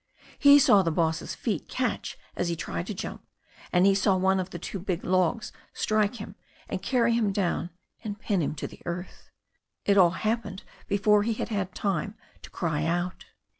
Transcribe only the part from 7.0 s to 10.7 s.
him down, and pin him to the earth. It all happened